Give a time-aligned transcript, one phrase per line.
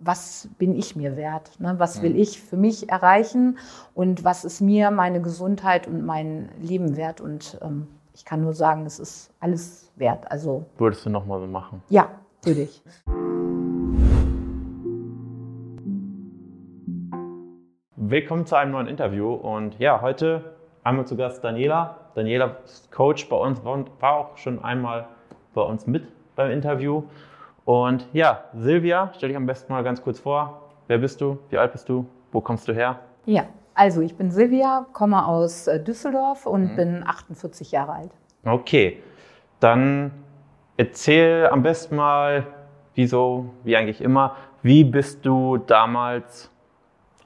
[0.00, 1.60] was bin ich mir wert?
[1.60, 1.74] Ne?
[1.76, 3.58] Was will ich für mich erreichen
[3.94, 7.20] und was ist mir meine Gesundheit und mein Leben wert?
[7.20, 10.30] Und ähm, ich kann nur sagen, es ist alles wert.
[10.32, 11.82] Also Würdest du nochmal so machen?
[11.90, 12.08] ja,
[12.42, 12.82] würde ich.
[17.96, 21.98] Willkommen zu einem neuen Interview und ja, heute einmal zu Gast Daniela.
[22.14, 25.06] Daniela ist Coach bei uns, war auch schon einmal
[25.52, 27.02] bei uns mit beim Interview.
[27.64, 30.70] Und ja, Silvia, stell dich am besten mal ganz kurz vor.
[30.86, 31.38] Wer bist du?
[31.50, 32.06] Wie alt bist du?
[32.32, 32.98] Wo kommst du her?
[33.26, 33.44] Ja,
[33.74, 38.10] also ich bin Silvia, komme aus äh, Düsseldorf und bin 48 Jahre alt.
[38.44, 39.02] Okay,
[39.60, 40.12] dann
[40.76, 42.46] erzähl am besten mal,
[42.94, 46.50] wieso, wie eigentlich immer, wie bist du damals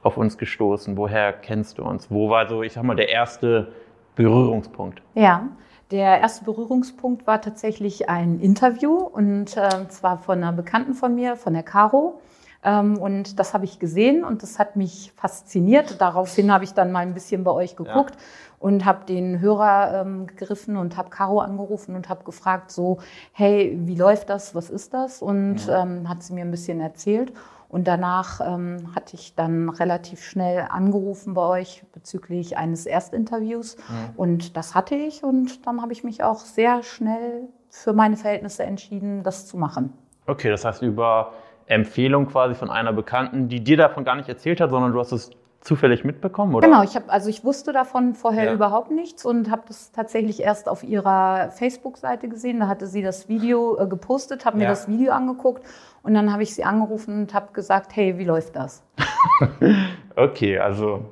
[0.03, 0.97] auf uns gestoßen?
[0.97, 2.11] Woher kennst du uns?
[2.11, 3.73] Wo war so, ich sag mal, der erste
[4.15, 5.03] Berührungspunkt?
[5.15, 5.49] Ja,
[5.91, 11.37] der erste Berührungspunkt war tatsächlich ein Interview und äh, zwar von einer Bekannten von mir,
[11.37, 12.21] von der Caro.
[12.65, 16.01] Ähm, und das habe ich gesehen und das hat mich fasziniert.
[16.01, 18.15] Daraufhin habe ich dann mal ein bisschen bei euch geguckt
[18.59, 22.99] und habe den Hörer ähm, gegriffen und habe Caro angerufen und habe gefragt, so,
[23.33, 25.21] hey, wie läuft das, was ist das?
[25.21, 27.33] Und ähm, hat sie mir ein bisschen erzählt.
[27.75, 33.77] Und danach ähm, hatte ich dann relativ schnell angerufen bei euch bezüglich eines Erstinterviews.
[34.17, 35.25] Und das hatte ich.
[35.25, 39.93] Und dann habe ich mich auch sehr schnell für meine Verhältnisse entschieden, das zu machen.
[40.29, 41.33] Okay, das heißt über
[41.67, 45.11] Empfehlung quasi von einer Bekannten, die dir davon gar nicht erzählt hat, sondern du hast
[45.11, 45.33] es
[45.65, 46.69] zufällig mitbekommen, oder?
[46.69, 48.53] Genau, ich habe also ich wusste davon vorher Ja.
[48.53, 52.61] überhaupt nichts und habe das tatsächlich erst auf ihrer Facebook-Seite gesehen.
[52.61, 54.71] Da hatte sie das Video äh, gepostet, habe mir Ja.
[54.71, 55.65] das Video angeguckt
[56.03, 58.83] und dann habe ich sie angerufen und habe gesagt, hey, wie läuft das?
[60.17, 61.05] Okay, also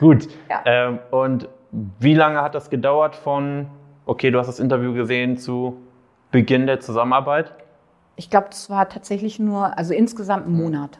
[0.00, 0.26] gut.
[0.48, 0.62] Ja.
[0.64, 1.48] Ähm, und
[1.98, 3.66] wie lange hat das gedauert von,
[4.06, 5.76] okay, du hast das Interview gesehen, zu
[6.30, 7.52] Beginn der Zusammenarbeit?
[8.16, 10.98] Ich glaube, das war tatsächlich nur, also insgesamt ein Monat.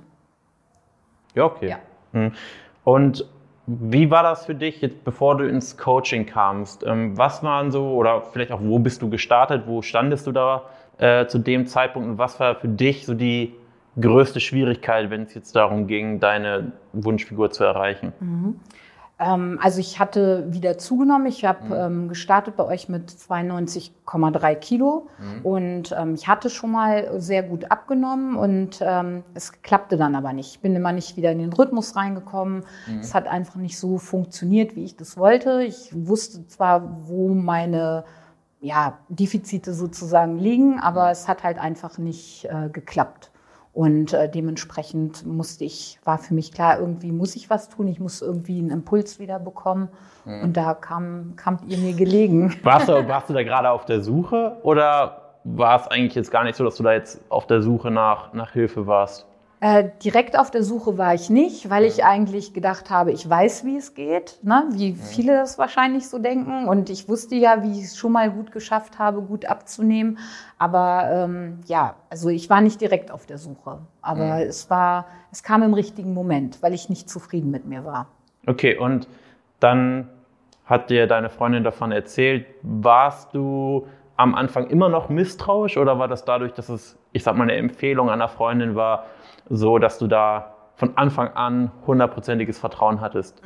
[1.34, 1.76] Ja, okay.
[2.12, 2.32] Hm.
[2.88, 3.26] Und
[3.66, 6.84] wie war das für dich, jetzt, bevor du ins Coaching kamst?
[6.86, 9.64] Ähm, was waren so, oder vielleicht auch, wo bist du gestartet?
[9.66, 10.62] Wo standest du da
[10.96, 12.08] äh, zu dem Zeitpunkt?
[12.08, 13.52] Und was war für dich so die
[14.00, 18.14] größte Schwierigkeit, wenn es jetzt darum ging, deine Wunschfigur zu erreichen?
[18.22, 18.60] Ähm,
[19.18, 21.26] also ich hatte wieder zugenommen.
[21.26, 25.08] Ich habe ähm, gestartet bei euch mit 92,3 Kilo
[25.42, 30.32] und ähm, ich hatte schon mal sehr gut abgenommen und ähm, es klappte dann aber
[30.32, 30.52] nicht.
[30.52, 32.62] Ich bin immer nicht wieder in den Rhythmus reingekommen.
[33.00, 35.64] Es hat einfach nicht so funktioniert, wie ich das wollte.
[35.64, 38.04] Ich wusste zwar, wo meine
[38.60, 43.30] ja, Defizite sozusagen liegen, aber es hat halt einfach nicht äh, geklappt.
[43.78, 48.00] Und äh, dementsprechend musste ich, war für mich klar, irgendwie muss ich was tun, ich
[48.00, 49.88] muss irgendwie einen Impuls wieder bekommen.
[50.24, 52.56] Und da kam, kamt ihr mir gelegen.
[52.64, 56.42] Warst du, warst du da gerade auf der Suche oder war es eigentlich jetzt gar
[56.42, 59.27] nicht so, dass du da jetzt auf der Suche nach, nach Hilfe warst?
[59.60, 63.64] Äh, direkt auf der Suche war ich nicht, weil ich eigentlich gedacht habe, ich weiß,
[63.64, 64.68] wie es geht, ne?
[64.70, 66.68] wie viele das wahrscheinlich so denken.
[66.68, 70.18] Und ich wusste ja, wie ich es schon mal gut geschafft habe, gut abzunehmen.
[70.58, 73.80] Aber ähm, ja, also ich war nicht direkt auf der Suche.
[74.00, 78.06] Aber es war, es kam im richtigen Moment, weil ich nicht zufrieden mit mir war.
[78.46, 79.08] Okay, und
[79.58, 80.08] dann
[80.66, 82.46] hat dir deine Freundin davon erzählt.
[82.62, 87.36] Warst du am Anfang immer noch misstrauisch oder war das dadurch, dass es, ich sag
[87.36, 89.06] mal, eine Empfehlung einer Freundin war,
[89.50, 93.42] so dass du da von Anfang an hundertprozentiges Vertrauen hattest?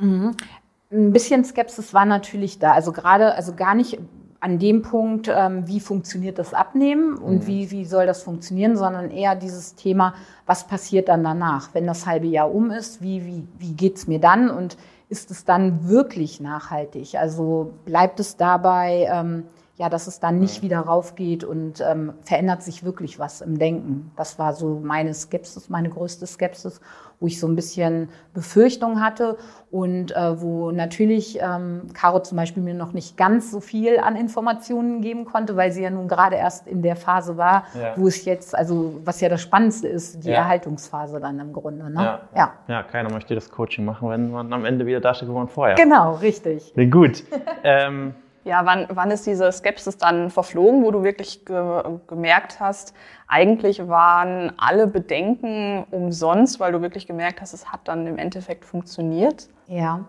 [0.90, 2.72] Ein bisschen Skepsis war natürlich da.
[2.72, 3.98] Also gerade, also gar nicht
[4.42, 9.10] an dem Punkt, ähm, wie funktioniert das Abnehmen und wie, wie soll das funktionieren, sondern
[9.10, 10.14] eher dieses Thema,
[10.46, 14.18] was passiert dann danach, wenn das halbe Jahr um ist, wie, wie, wie geht's mir
[14.18, 14.76] dann und
[15.08, 17.14] ist es dann wirklich nachhaltig?
[17.14, 19.44] Also bleibt es dabei, ähm,
[19.77, 24.12] ja, dass es dann nicht wieder raufgeht und ähm, verändert sich wirklich was im Denken.
[24.16, 26.81] Das war so meine Skepsis, meine größte Skepsis,
[27.21, 29.38] wo ich so ein bisschen Befürchtung hatte
[29.71, 34.15] und äh, wo natürlich ähm, Caro zum Beispiel mir noch nicht ganz so viel an
[34.16, 37.94] Informationen geben konnte, weil sie ja nun gerade erst in der Phase war, Ja.
[37.97, 40.39] wo es jetzt, also was ja das Spannendste ist, die Ja.
[40.39, 41.89] Erhaltungsphase dann im Grunde.
[41.91, 42.03] Ne?
[42.03, 42.21] Ja.
[42.37, 42.53] ja.
[42.68, 45.48] Ja, keiner möchte das Coaching machen, wenn man am Ende wieder da steht, wo man
[45.48, 45.77] vorher.
[45.77, 46.75] Genau, richtig.
[46.91, 47.25] Gut.
[47.65, 52.92] ähm, Ja, wann, wann ist diese Skepsis dann verflogen, wo du wirklich ge gemerkt hast,
[53.28, 58.65] eigentlich waren alle Bedenken umsonst, weil du wirklich gemerkt hast, es hat dann im Endeffekt
[58.65, 59.48] funktioniert?
[59.68, 60.06] Ja,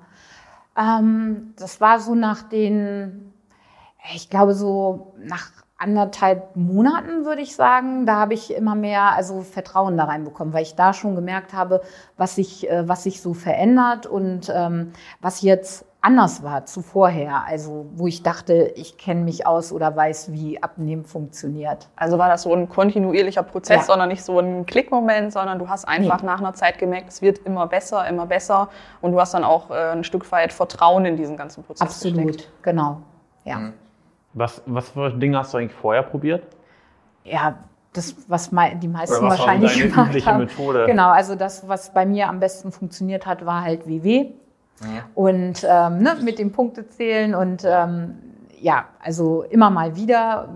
[0.77, 3.33] ähm, das war so nach den,
[4.13, 9.41] ich glaube so nach anderthalb Monaten würde ich sagen, da habe ich immer mehr also
[9.41, 11.81] Vertrauen da reinbekommen, weil ich da schon gemerkt habe,
[12.15, 17.45] was sich, äh, was sich so verändert und ähm, was jetzt anders war zu vorher.
[17.47, 21.89] Also wo ich dachte, ich kenne mich aus oder weiß, wie Abnehmen funktioniert.
[21.95, 23.83] Also war das so ein kontinuierlicher Prozess, ja.
[23.83, 26.27] sondern nicht so ein Klickmoment, sondern du hast einfach nee.
[26.27, 28.69] nach einer Zeit gemerkt, es wird immer besser, immer besser
[29.01, 32.27] und du hast dann auch äh, ein Stück weit Vertrauen in diesen ganzen Prozess Absolut,
[32.27, 32.51] gesteckt.
[32.61, 33.01] genau.
[33.45, 33.57] Ja.
[33.57, 33.73] Mhm.
[34.33, 36.45] Was, was für Dinge hast du eigentlich vorher probiert?
[37.23, 37.55] Ja,
[37.93, 40.39] das, was die meisten wahrscheinlich gemacht haben.
[40.39, 40.85] Methode?
[40.87, 44.33] Genau, also das, was bei mir am besten funktioniert hat, war halt WW.
[45.15, 48.15] Und ähm, ne, mit dem Punktezählen und ähm,
[48.59, 50.49] ja, also immer mal wieder.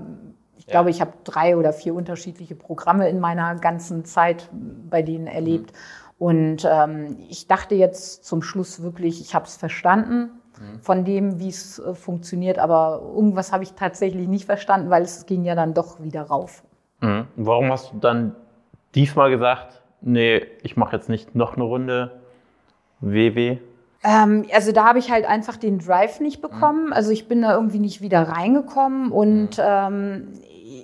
[0.58, 0.72] Ich ja.
[0.72, 4.50] glaube, ich habe drei oder vier unterschiedliche Programme in meiner ganzen Zeit
[4.90, 5.72] bei denen erlebt.
[5.72, 5.78] Mhm.
[6.20, 10.80] Und ähm, ich dachte jetzt zum Schluss wirklich, ich habe es verstanden mhm.
[10.82, 15.26] von dem, wie es äh, funktioniert, aber irgendwas habe ich tatsächlich nicht verstanden, weil es
[15.28, 16.64] ging ja dann doch wieder rauf.
[17.02, 17.28] Mhm.
[17.36, 18.36] Warum hast du dann
[18.96, 22.20] diesmal gesagt, nee, ich mache jetzt nicht noch eine Runde
[23.02, 23.60] WW?
[24.08, 26.88] Ähm, also da habe ich halt einfach den Drive nicht bekommen.
[26.88, 26.94] Mhm.
[26.94, 29.64] Also ich bin da irgendwie nicht wieder reingekommen und mhm.
[29.64, 30.28] ähm,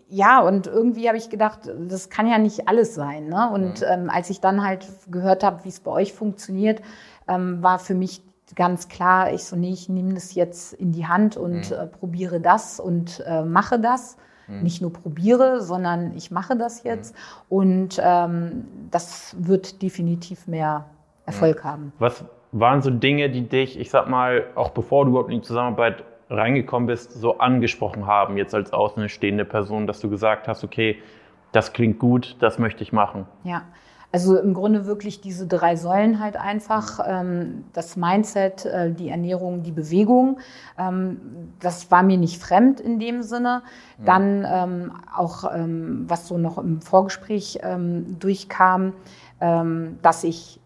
[0.09, 3.27] ja, und irgendwie habe ich gedacht, das kann ja nicht alles sein.
[3.27, 3.49] Ne?
[3.49, 3.87] Und mhm.
[3.89, 6.81] ähm, als ich dann halt gehört habe, wie es bei euch funktioniert,
[7.27, 8.21] ähm, war für mich
[8.55, 12.41] ganz klar, ich so, nee, ich nehme das jetzt in die Hand und äh, probiere
[12.41, 14.17] das und äh, mache das.
[14.61, 17.15] Nicht nur probiere, sondern ich mache das jetzt.
[17.47, 20.85] Und ähm, das wird definitiv mehr
[21.25, 21.93] Erfolg haben.
[21.97, 25.45] Was, waren so Dinge, die dich, ich sag mal, auch bevor du überhaupt in die
[25.45, 30.97] Zusammenarbeit reingekommen bist, so angesprochen haben, jetzt als außenstehende Person, dass du gesagt hast, okay,
[31.51, 33.25] das klingt gut, das möchte ich machen?
[33.43, 33.63] Ja,
[34.11, 39.63] also im Grunde wirklich diese drei Säulen halt einfach, ähm, das Mindset, äh, die Ernährung,
[39.63, 40.39] die Bewegung,
[40.77, 41.19] ähm,
[41.59, 43.63] das war mir nicht fremd in dem Sinne.
[44.05, 48.93] Dann ähm, auch, ähm, was so noch im Vorgespräch ähm, durchkam,
[49.41, 50.59] ähm, dass ich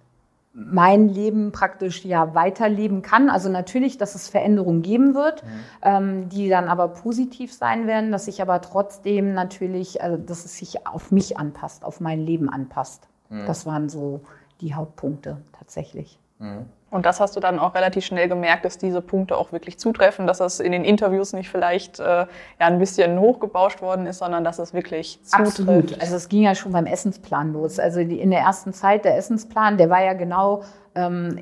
[0.60, 3.30] mein Leben praktisch ja weiterleben kann.
[3.30, 5.50] Also natürlich, dass es Veränderungen geben wird, mhm.
[5.84, 10.58] ähm, die dann aber positiv sein werden, dass ich aber trotzdem natürlich, also dass es
[10.58, 13.08] sich auf mich anpasst, auf mein Leben anpasst.
[13.30, 13.46] Mhm.
[13.46, 14.22] Das waren so
[14.60, 16.20] die Hauptpunkte tatsächlich.
[16.40, 16.66] Mhm.
[16.90, 20.26] Und das hast du dann auch relativ schnell gemerkt, dass diese Punkte auch wirklich zutreffen,
[20.26, 22.28] dass das in den Interviews nicht vielleicht äh, ja
[22.60, 25.60] ein bisschen hochgebauscht worden ist, sondern dass es wirklich zutrifft.
[25.60, 26.02] Absolut.
[26.02, 27.78] Also es ging ja schon beim Essensplan los.
[27.78, 30.64] Also die, in der ersten Zeit der Essensplan, der war ja genau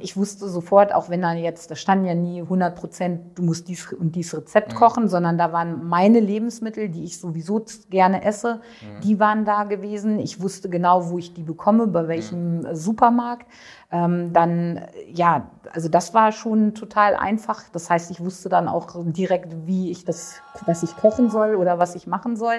[0.01, 3.67] ich wusste sofort, auch wenn da jetzt, da stand ja nie 100 Prozent, du musst
[3.67, 4.77] dies und dies Rezept mhm.
[4.77, 9.01] kochen, sondern da waren meine Lebensmittel, die ich sowieso gerne esse, mhm.
[9.01, 10.19] die waren da gewesen.
[10.19, 12.75] Ich wusste genau, wo ich die bekomme, bei welchem mhm.
[12.75, 13.47] Supermarkt.
[13.91, 14.81] Ähm, dann,
[15.13, 17.63] ja, also das war schon total einfach.
[17.71, 20.35] Das heißt, ich wusste dann auch direkt, wie ich das,
[20.65, 22.57] was ich kochen soll oder was ich machen soll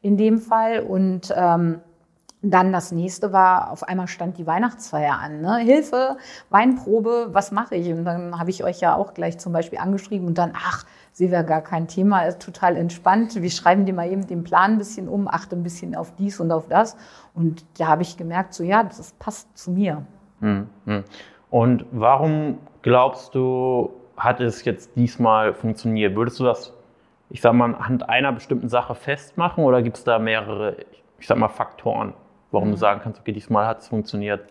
[0.00, 0.80] in dem Fall.
[0.80, 1.80] Und ähm,
[2.42, 5.40] dann das nächste war, auf einmal stand die Weihnachtsfeier an.
[5.40, 5.58] Ne?
[5.58, 6.18] Hilfe,
[6.50, 7.90] Weinprobe, was mache ich?
[7.90, 11.32] Und dann habe ich euch ja auch gleich zum Beispiel angeschrieben und dann, ach, sie
[11.32, 13.42] wäre gar kein Thema, ist total entspannt.
[13.42, 16.38] Wir schreiben dir mal eben den Plan ein bisschen um, achte ein bisschen auf dies
[16.38, 16.96] und auf das.
[17.34, 20.06] Und da habe ich gemerkt, so ja, das passt zu mir.
[20.40, 21.04] Hm, hm.
[21.50, 26.14] Und warum glaubst du, hat es jetzt diesmal funktioniert?
[26.14, 26.72] Würdest du das,
[27.30, 30.76] ich sag mal, anhand einer bestimmten Sache festmachen oder gibt es da mehrere,
[31.18, 32.14] ich sag mal, Faktoren?
[32.50, 32.80] Warum du mhm.
[32.80, 34.48] sagen kannst, okay, diesmal hat es funktioniert?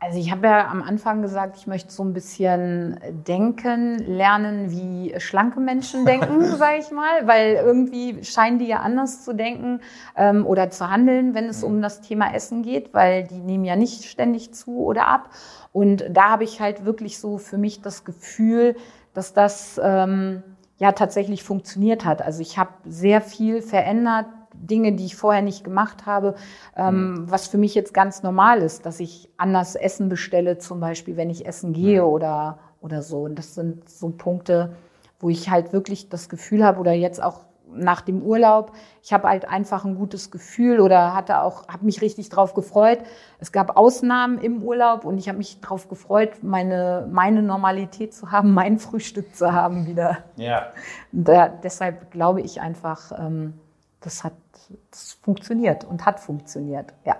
[0.00, 5.18] Also ich habe ja am Anfang gesagt, ich möchte so ein bisschen denken, lernen, wie
[5.18, 9.80] schlanke Menschen denken, sage ich mal, weil irgendwie scheinen die ja anders zu denken
[10.14, 11.68] ähm, oder zu handeln, wenn es mhm.
[11.68, 15.30] um das Thema Essen geht, weil die nehmen ja nicht ständig zu oder ab.
[15.72, 18.76] Und da habe ich halt wirklich so für mich das Gefühl,
[19.14, 20.42] dass das ähm,
[20.76, 22.20] ja tatsächlich funktioniert hat.
[22.20, 26.34] Also ich habe sehr viel verändert Dinge, die ich vorher nicht gemacht habe,
[26.76, 27.30] ähm, mhm.
[27.30, 31.30] was für mich jetzt ganz normal ist, dass ich anders Essen bestelle, zum Beispiel, wenn
[31.30, 32.08] ich essen gehe mhm.
[32.08, 33.22] oder, oder so.
[33.22, 34.74] Und das sind so Punkte,
[35.20, 37.40] wo ich halt wirklich das Gefühl habe oder jetzt auch
[37.76, 42.00] nach dem Urlaub, ich habe halt einfach ein gutes Gefühl oder hatte auch, habe mich
[42.02, 43.00] richtig drauf gefreut.
[43.38, 48.30] Es gab Ausnahmen im Urlaub und ich habe mich drauf gefreut, meine, meine Normalität zu
[48.30, 50.18] haben, mein Frühstück zu haben wieder.
[50.36, 50.66] Ja.
[51.12, 53.54] Da, deshalb glaube ich einfach, ähm,
[54.00, 54.34] das hat
[54.90, 57.16] das funktioniert und hat funktioniert, ja.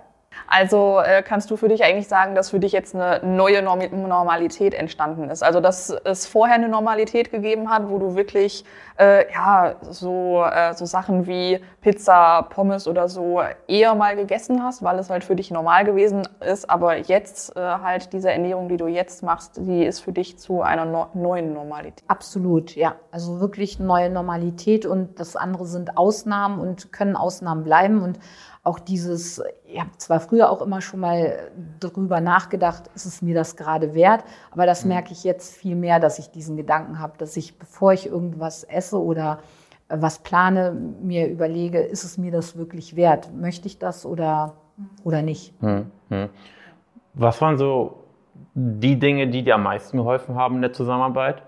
[0.47, 4.75] Also äh, kannst du für dich eigentlich sagen, dass für dich jetzt eine neue Normalität
[4.75, 5.43] entstanden ist?
[5.43, 8.65] Also dass es vorher eine Normalität gegeben hat, wo du wirklich
[8.99, 14.83] äh, ja so äh, so Sachen wie Pizza, Pommes oder so eher mal gegessen hast,
[14.83, 16.69] weil es halt für dich normal gewesen ist.
[16.71, 20.63] Aber jetzt äh, halt diese Ernährung, die du jetzt machst, die ist für dich zu
[20.63, 22.05] einer no neuen Normalität.
[22.09, 22.97] Absolut, ja.
[23.11, 28.19] Also wirklich neue Normalität und das andere sind Ausnahmen und können Ausnahmen bleiben und
[28.65, 33.35] auch dieses, ich habe zwar früher auch immer schon mal darüber nachgedacht, ist es mir
[33.35, 34.89] das gerade wert, aber das mhm.
[34.89, 38.65] merke ich jetzt viel mehr, dass ich diesen Gedanken habe, dass ich, bevor ich irgendwas
[38.65, 39.41] esse oder
[39.89, 43.33] äh, was plane, mir überlege, ist es mir das wirklich wert?
[43.35, 44.55] Möchte ich das oder,
[45.05, 45.61] oder nicht?
[45.63, 45.91] Mhm.
[47.13, 48.05] Was waren so
[48.55, 51.43] die Dinge, die dir am meisten geholfen haben in der Zusammenarbeit?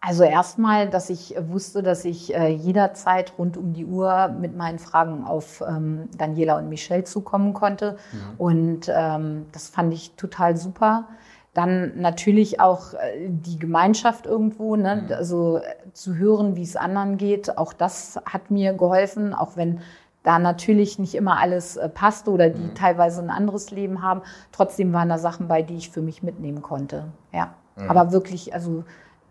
[0.00, 4.78] Also erstmal, dass ich wusste, dass ich äh, jederzeit rund um die Uhr mit meinen
[4.78, 7.96] Fragen auf ähm, Daniela und Michelle zukommen konnte.
[8.12, 8.18] Mhm.
[8.38, 11.08] Und ähm, das fand ich total super.
[11.52, 15.02] Dann natürlich auch äh, die Gemeinschaft irgendwo, ne?
[15.06, 15.12] Mhm.
[15.14, 15.62] also äh,
[15.92, 17.58] zu hören, wie es anderen geht.
[17.58, 19.80] Auch das hat mir geholfen, auch wenn
[20.22, 22.74] da natürlich nicht immer alles äh, passte oder die mhm.
[22.76, 24.22] teilweise ein anderes Leben haben.
[24.52, 27.06] Trotzdem waren da Sachen bei, die ich für mich mitnehmen konnte.
[27.32, 27.54] Ja,
[27.86, 28.82] aber wirklich, also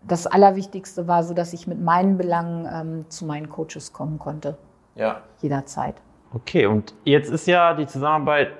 [0.06, 4.56] das Allerwichtigste war so, dass ich mit meinen Belangen ähm, zu meinen Coaches kommen konnte.
[4.94, 5.22] Ja.
[5.40, 5.94] Jederzeit.
[6.34, 8.52] Okay, und jetzt ist ja die Zusammenarbeit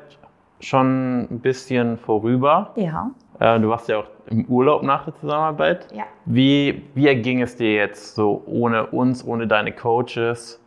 [0.60, 2.72] schon ein bisschen vorüber.
[2.76, 3.10] Ja.
[3.38, 5.86] Äh, du warst ja auch im Urlaub nach der Zusammenarbeit.
[5.92, 6.04] Ja.
[6.24, 10.60] Wie, wie erging es dir jetzt so ohne uns, ohne deine Coaches?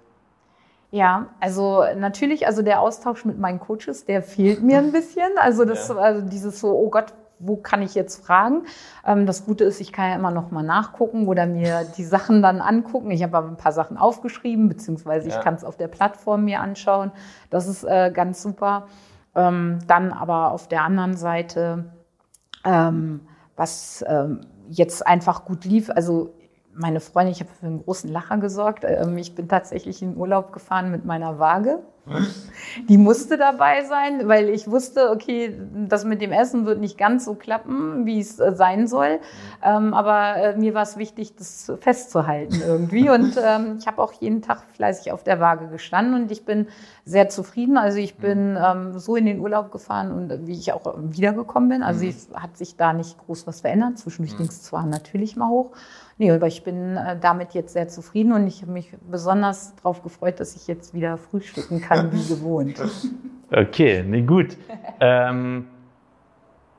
[0.91, 5.29] Ja, also natürlich, also der Austausch mit meinen Coaches, der fehlt mir ein bisschen.
[5.37, 5.95] Also das, ja.
[5.95, 7.13] also dieses so, oh Gott,
[7.43, 8.63] wo kann ich jetzt fragen?
[9.05, 12.41] Ähm, das Gute ist, ich kann ja immer noch mal nachgucken oder mir die Sachen
[12.41, 13.11] dann angucken.
[13.11, 15.41] Ich habe aber ein paar Sachen aufgeschrieben, beziehungsweise ich ja.
[15.41, 17.11] kann es auf der Plattform mir anschauen.
[17.49, 18.87] Das ist äh, ganz super.
[19.35, 21.85] Ähm, dann aber auf der anderen Seite,
[22.65, 23.21] ähm,
[23.55, 26.33] was ähm, jetzt einfach gut lief, also
[26.73, 28.83] meine Freundin, ich habe für einen großen Lacher gesorgt.
[28.85, 31.79] Ähm, ich bin tatsächlich in Urlaub gefahren mit meiner Waage.
[32.87, 35.55] Die musste dabei sein, weil ich wusste, okay,
[35.87, 39.19] das mit dem Essen wird nicht ganz so klappen, wie es äh, sein soll.
[39.63, 43.09] Ähm, aber äh, mir war es wichtig, das festzuhalten irgendwie.
[43.11, 46.67] Und ähm, ich habe auch jeden Tag fleißig auf der Waage gestanden und ich bin
[47.05, 47.77] sehr zufrieden.
[47.77, 51.83] Also ich bin ähm, so in den Urlaub gefahren und wie ich auch wiedergekommen bin.
[51.83, 53.97] Also es hat sich da nicht groß was verändert.
[53.97, 55.71] Zwischendurch ging es zwar natürlich mal hoch.
[56.21, 60.03] Nee, aber ich bin äh, damit jetzt sehr zufrieden und ich habe mich besonders darauf
[60.03, 62.50] gefreut, dass ich jetzt wieder frühstücken kann, wie gewohnt.
[63.53, 64.55] Okay, nee, gut.
[65.01, 65.67] ähm,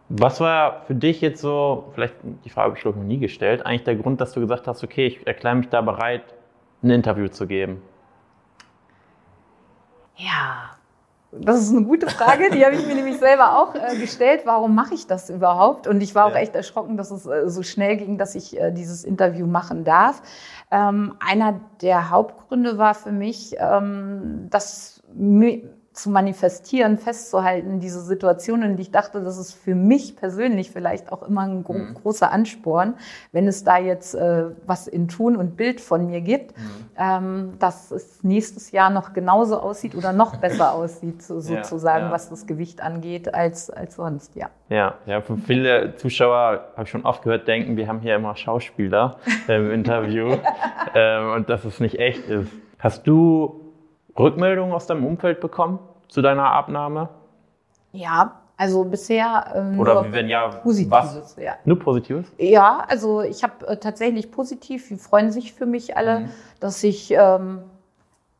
[0.09, 2.15] was war für dich jetzt so, vielleicht
[2.45, 4.83] die Frage habe ich glaube noch nie gestellt, eigentlich der Grund, dass du gesagt hast,
[4.83, 6.23] okay, ich erkläre mich da bereit,
[6.83, 7.83] ein Interview zu geben?
[10.17, 10.77] Ja,
[11.33, 14.43] das ist eine gute Frage, die habe ich mir nämlich selber auch äh, gestellt.
[14.45, 15.87] Warum mache ich das überhaupt?
[15.87, 16.41] Und ich war auch ja.
[16.41, 20.23] echt erschrocken, dass es äh, so schnell ging, dass ich äh, dieses Interview machen darf.
[20.71, 25.03] Ähm, einer der Hauptgründe war für mich, ähm, dass
[25.93, 28.73] zu manifestieren, festzuhalten, diese Situationen.
[28.73, 31.95] Und ich dachte, das ist für mich persönlich vielleicht auch immer ein gro mhm.
[31.95, 32.95] großer Ansporn,
[33.33, 36.63] wenn es da jetzt äh, was in Ton und Bild von mir gibt, mhm.
[36.99, 42.09] ähm, dass es nächstes Jahr noch genauso aussieht oder noch besser aussieht, so, sozusagen, ja,
[42.09, 42.13] ja.
[42.13, 44.49] was das Gewicht angeht, als, als sonst, ja.
[44.71, 48.35] Ja, ja, für viele Zuschauer habe ich schon oft gehört, denken, wir haben hier immer
[48.37, 50.37] Schauspieler im Interview
[50.95, 52.51] ähm, und dass es nicht echt ist.
[52.79, 53.62] Hast du
[54.19, 55.79] Rückmeldungen aus deinem Umfeld bekommen
[56.09, 57.09] zu deiner Abnahme?
[57.93, 60.93] Ja, also bisher ähm, Oder nur wenn ja, Positives.
[60.93, 61.37] Was?
[61.37, 61.55] Ja.
[61.65, 62.31] Nur Positives?
[62.39, 66.29] Ja, also ich habe äh, tatsächlich positiv, die freuen sich für mich alle, mhm.
[66.61, 67.63] dass ich ähm,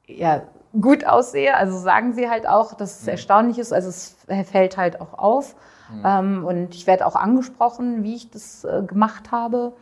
[0.07, 0.43] ja,
[0.81, 1.57] gut aussehe.
[1.57, 3.11] Also sagen sie halt auch, dass es mhm.
[3.11, 3.73] erstaunlich ist.
[3.73, 4.17] Also es
[4.51, 5.55] fällt halt auch auf.
[5.91, 6.03] Mhm.
[6.05, 9.73] Ähm, und ich werde auch angesprochen, wie ich das äh, gemacht habe.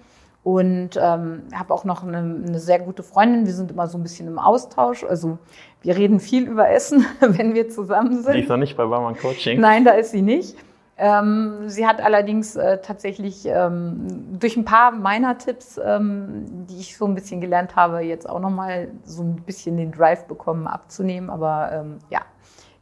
[0.42, 3.44] Und ähm, habe auch noch eine, eine, sehr gute Freundin.
[3.44, 5.04] Wir sind immer so ein bisschen im Austausch.
[5.04, 5.38] Also
[5.82, 8.34] wir reden viel über Essen, wenn wir zusammen sind.
[8.34, 9.60] Die ist noch nicht bei Barmann Coaching.
[9.60, 10.56] Nein, da ist sie nicht.
[10.96, 16.96] Ähm, sie hat allerdings äh, tatsächlich ähm, durch ein paar meiner Tipps, ähm, die ich
[16.96, 21.30] so ein bisschen gelernt habe, jetzt auch nochmal so ein bisschen den Drive bekommen, abzunehmen.
[21.30, 22.20] Aber ähm, ja,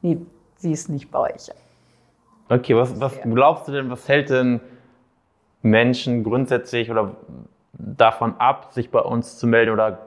[0.03, 0.19] nee,
[0.57, 1.51] sie ist nicht bei euch.
[2.49, 4.61] Okay, was, was glaubst du denn, was hält denn
[5.63, 7.17] Menschen grundsätzlich oder
[7.73, 9.73] davon ab, sich bei uns zu melden?
[9.73, 9.99] Oder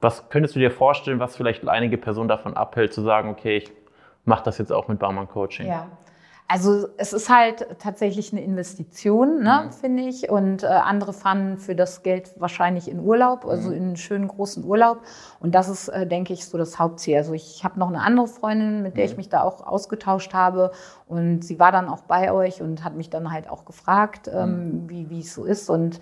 [0.00, 3.70] was könntest du dir vorstellen, was vielleicht einige Personen davon abhält, zu sagen, okay, ich
[4.24, 5.66] mache das jetzt auch mit Barmann Coaching?
[5.66, 5.86] Ja.
[6.52, 9.72] Also es ist halt tatsächlich eine Investition, ne, mhm.
[9.72, 10.30] finde ich.
[10.30, 13.76] Und äh, andere fahren für das Geld wahrscheinlich in Urlaub, also mhm.
[13.76, 15.02] in einen schönen großen Urlaub.
[15.38, 17.18] Und das ist, äh, denke ich, so das Hauptziel.
[17.18, 19.10] Also ich habe noch eine andere Freundin, mit der mhm.
[19.12, 20.72] ich mich da auch ausgetauscht habe.
[21.06, 24.86] Und sie war dann auch bei euch und hat mich dann halt auch gefragt, ähm,
[24.86, 24.90] mhm.
[24.90, 25.70] wie, wie es so ist.
[25.70, 26.00] Und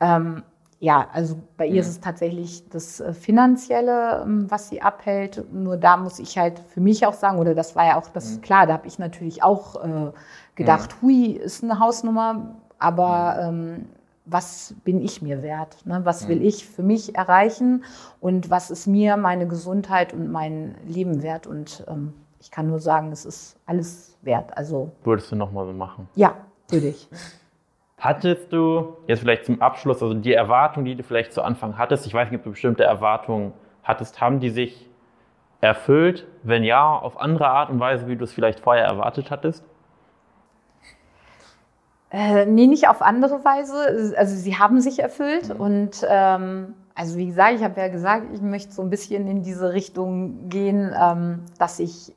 [0.00, 0.42] ähm,
[0.82, 5.44] ja, also bei ihr ist es tatsächlich das äh, Finanzielle, ähm, was sie abhält.
[5.52, 8.38] Nur da muss ich halt für mich auch sagen, oder das war ja auch das,
[8.38, 8.40] mhm.
[8.40, 10.10] klar, da habe ich natürlich auch äh,
[10.56, 11.06] gedacht, mhm.
[11.06, 13.74] hui, ist eine Hausnummer, aber mhm.
[13.76, 13.88] ähm,
[14.24, 15.86] was bin ich mir wert?
[15.86, 16.00] Ne?
[16.02, 17.84] Was will ich für mich erreichen
[18.18, 21.46] und was ist mir meine Gesundheit und mein Leben wert?
[21.46, 24.56] Und ähm, ich kann nur sagen, es ist alles wert.
[24.56, 26.08] Also Würdest du nochmal so machen?
[26.16, 26.34] ja,
[26.68, 27.08] würde ich.
[28.02, 32.04] Hattest du jetzt vielleicht zum Abschluss, also die Erwartungen, die du vielleicht zu Anfang hattest,
[32.04, 33.52] ich weiß nicht, ob du bestimmte Erwartungen
[33.84, 34.90] hattest, haben die sich
[35.60, 36.26] erfüllt?
[36.42, 39.64] Wenn ja, auf andere Art und Weise, wie du es vielleicht vorher erwartet hattest?
[42.10, 44.16] Äh, nee, nicht auf andere Weise.
[44.18, 48.40] Also sie haben sich erfüllt und ähm, also wie gesagt, ich habe ja gesagt, ich
[48.40, 52.12] möchte so ein bisschen in diese Richtung gehen, ähm, dass ich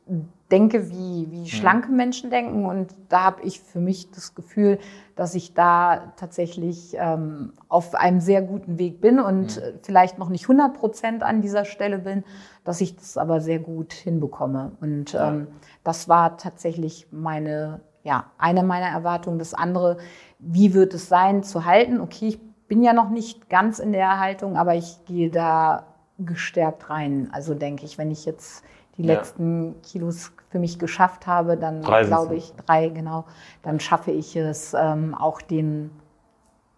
[0.51, 2.65] denke, wie, wie schlanke Menschen denken.
[2.65, 4.77] Und da habe ich für mich das Gefühl,
[5.15, 10.29] dass ich da tatsächlich ähm, auf einem sehr guten Weg bin und äh, vielleicht noch
[10.29, 12.23] nicht 100 Prozent an dieser Stelle bin,
[12.63, 14.73] dass ich das aber sehr gut hinbekomme.
[14.81, 15.47] Und ähm,
[15.83, 19.39] das war tatsächlich meine, ja, eine meiner Erwartungen.
[19.39, 19.97] Das andere,
[20.37, 21.99] wie wird es sein zu halten?
[22.01, 25.87] Okay, ich bin ja noch nicht ganz in der Haltung, aber ich gehe da
[26.19, 27.29] gestärkt rein.
[27.31, 28.63] Also denke ich, wenn ich jetzt
[28.97, 29.13] die Ja.
[29.15, 33.25] letzten Kilos für mich geschafft habe, dann glaube ich, drei, genau,
[33.61, 35.91] dann schaffe ich es ähm, auch den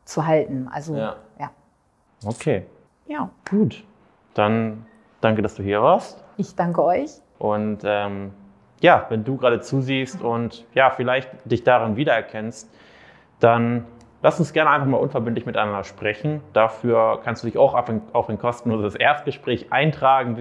[0.05, 0.67] zu halten.
[0.71, 1.15] Also Ja.
[1.39, 1.51] ja.
[2.25, 2.65] Okay,
[3.07, 3.29] ja.
[3.49, 3.83] gut.
[4.33, 4.85] Dann
[5.21, 6.23] danke, dass du hier warst.
[6.37, 7.11] Ich danke euch.
[7.39, 8.31] Und ähm,
[8.81, 12.69] ja, wenn du gerade zusiehst und ja, vielleicht dich darin wiedererkennst,
[13.39, 13.85] dann
[14.21, 16.41] lass uns gerne einfach mal unverbindlich miteinander sprechen.
[16.53, 20.35] Dafür kannst du dich auch auf ein, auf ein kostenloses Erstgespräch eintragen,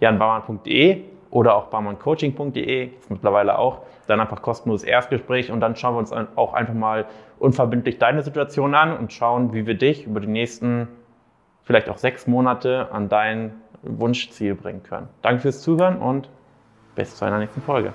[0.00, 3.82] www.janbaumann.de oder auch baumanncoaching.de, ist mittlerweile auch.
[4.08, 7.06] Dann einfach kostenloses Erstgespräch und dann schauen wir uns auch einfach mal
[7.38, 10.88] unverbindlich deine Situation an und schauen, wie wir dich über die nächsten
[11.62, 13.52] vielleicht auch sechs Monate an dein
[13.82, 15.08] Wunschziel bringen können.
[15.22, 16.28] Danke fürs Zuhören und
[16.96, 17.92] bis zu einer nächsten Folge.